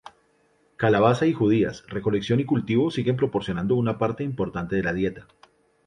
Calabaza 0.77 1.27
y 1.27 1.33
judías, 1.33 1.85
recolección 1.87 2.39
y 2.39 2.45
cultivo 2.45 2.89
siguen 2.89 3.15
proporcionando 3.17 3.75
una 3.75 3.99
parte 3.99 4.23
importante 4.23 4.75
de 4.75 4.81
la 4.81 4.93
dieta. 4.93 5.27